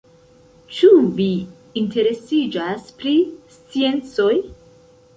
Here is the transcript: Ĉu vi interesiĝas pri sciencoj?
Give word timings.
Ĉu 0.77 0.89
vi 1.19 1.27
interesiĝas 1.83 2.91
pri 3.03 3.15
sciencoj? 3.61 4.37